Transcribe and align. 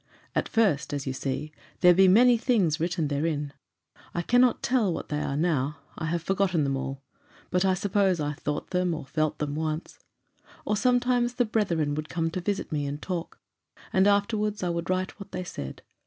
"At 0.33 0.49
first, 0.49 0.95
as 0.95 1.05
you 1.05 1.13
see, 1.13 1.51
there 1.81 1.93
be 1.93 2.07
many 2.07 2.35
things 2.35 2.79
written 2.79 3.07
therein. 3.07 3.53
I 4.15 4.23
cannot 4.23 4.63
tell 4.63 4.91
what 4.91 5.09
they 5.09 5.19
are 5.21 5.37
now; 5.37 5.77
I 5.95 6.05
have 6.05 6.23
forgotten 6.23 6.63
them 6.63 6.75
all; 6.75 7.03
but 7.51 7.65
I 7.65 7.75
suppose 7.75 8.19
I 8.19 8.33
thought 8.33 8.71
them, 8.71 8.95
or 8.95 9.05
felt 9.05 9.37
them 9.37 9.53
once. 9.53 9.99
Or 10.65 10.75
sometimes 10.75 11.35
the 11.35 11.45
brethren 11.45 11.93
would 11.93 12.09
come 12.09 12.31
to 12.31 12.41
visit 12.41 12.71
me, 12.71 12.87
and 12.87 12.99
talk, 12.99 13.37
and 13.93 14.07
afterwards 14.07 14.63
I 14.63 14.69
would 14.69 14.89
write 14.89 15.19
what 15.19 15.33
they 15.33 15.43
said. 15.43 15.83